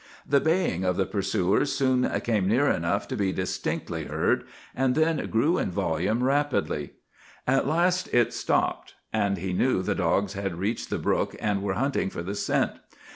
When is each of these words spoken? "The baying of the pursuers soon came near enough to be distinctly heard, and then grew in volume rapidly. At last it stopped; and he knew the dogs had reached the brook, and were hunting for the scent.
"The 0.27 0.39
baying 0.41 0.83
of 0.83 0.97
the 0.97 1.05
pursuers 1.05 1.71
soon 1.71 2.09
came 2.21 2.47
near 2.47 2.67
enough 2.67 3.07
to 3.09 3.15
be 3.15 3.31
distinctly 3.31 4.05
heard, 4.05 4.45
and 4.75 4.95
then 4.95 5.29
grew 5.29 5.59
in 5.59 5.69
volume 5.69 6.23
rapidly. 6.23 6.93
At 7.45 7.67
last 7.67 8.11
it 8.11 8.33
stopped; 8.33 8.95
and 9.13 9.37
he 9.37 9.53
knew 9.53 9.83
the 9.83 9.93
dogs 9.93 10.33
had 10.33 10.55
reached 10.57 10.89
the 10.89 10.97
brook, 10.97 11.35
and 11.39 11.61
were 11.61 11.75
hunting 11.75 12.09
for 12.09 12.23
the 12.23 12.33
scent. 12.33 12.71